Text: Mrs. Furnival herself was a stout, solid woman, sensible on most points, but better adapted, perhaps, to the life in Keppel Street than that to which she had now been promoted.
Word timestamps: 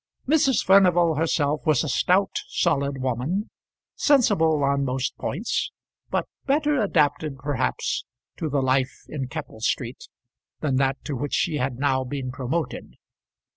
Mrs. 0.27 0.65
Furnival 0.65 1.13
herself 1.13 1.61
was 1.67 1.83
a 1.83 1.87
stout, 1.87 2.39
solid 2.47 3.03
woman, 3.03 3.51
sensible 3.95 4.63
on 4.63 4.83
most 4.83 5.15
points, 5.19 5.71
but 6.09 6.25
better 6.47 6.81
adapted, 6.81 7.37
perhaps, 7.37 8.03
to 8.37 8.49
the 8.49 8.63
life 8.63 9.03
in 9.09 9.27
Keppel 9.27 9.59
Street 9.59 10.07
than 10.59 10.77
that 10.77 11.05
to 11.05 11.15
which 11.15 11.35
she 11.35 11.57
had 11.57 11.77
now 11.77 12.03
been 12.03 12.31
promoted. 12.31 12.95